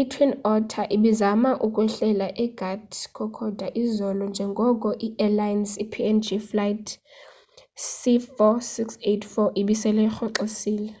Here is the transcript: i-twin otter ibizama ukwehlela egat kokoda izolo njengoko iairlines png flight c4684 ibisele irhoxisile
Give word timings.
i-twin 0.00 0.30
otter 0.52 0.84
ibizama 0.96 1.50
ukwehlela 1.66 2.26
egat 2.44 2.88
kokoda 3.16 3.66
izolo 3.82 4.24
njengoko 4.32 4.88
iairlines 5.08 5.72
png 5.92 6.26
flight 6.48 6.86
c4684 7.84 9.40
ibisele 9.60 10.00
irhoxisile 10.08 10.92